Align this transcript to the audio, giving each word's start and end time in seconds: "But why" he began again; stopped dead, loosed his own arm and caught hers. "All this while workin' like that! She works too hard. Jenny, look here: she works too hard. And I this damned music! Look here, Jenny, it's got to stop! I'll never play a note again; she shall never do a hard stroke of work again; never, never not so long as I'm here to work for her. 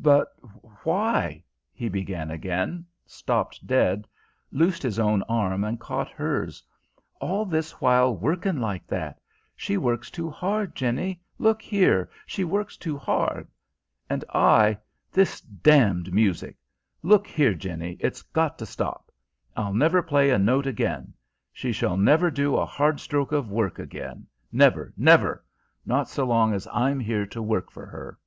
"But 0.00 0.28
why" 0.82 1.44
he 1.74 1.90
began 1.90 2.30
again; 2.30 2.86
stopped 3.04 3.66
dead, 3.66 4.08
loosed 4.50 4.82
his 4.82 4.98
own 4.98 5.22
arm 5.24 5.62
and 5.62 5.78
caught 5.78 6.08
hers. 6.08 6.62
"All 7.20 7.44
this 7.44 7.72
while 7.78 8.16
workin' 8.16 8.62
like 8.62 8.86
that! 8.86 9.20
She 9.54 9.76
works 9.76 10.10
too 10.10 10.30
hard. 10.30 10.74
Jenny, 10.74 11.20
look 11.38 11.60
here: 11.60 12.08
she 12.24 12.44
works 12.44 12.78
too 12.78 12.96
hard. 12.96 13.46
And 14.08 14.24
I 14.32 14.78
this 15.12 15.42
damned 15.42 16.14
music! 16.14 16.56
Look 17.02 17.26
here, 17.26 17.52
Jenny, 17.52 17.98
it's 18.00 18.22
got 18.22 18.56
to 18.60 18.64
stop! 18.64 19.12
I'll 19.54 19.74
never 19.74 20.00
play 20.02 20.30
a 20.30 20.38
note 20.38 20.66
again; 20.66 21.12
she 21.52 21.72
shall 21.72 21.98
never 21.98 22.30
do 22.30 22.56
a 22.56 22.64
hard 22.64 23.00
stroke 23.00 23.32
of 23.32 23.50
work 23.50 23.78
again; 23.78 24.28
never, 24.50 24.94
never 24.96 25.44
not 25.84 26.08
so 26.08 26.24
long 26.24 26.54
as 26.54 26.66
I'm 26.72 27.00
here 27.00 27.26
to 27.26 27.42
work 27.42 27.70
for 27.70 27.84
her. 27.84 28.18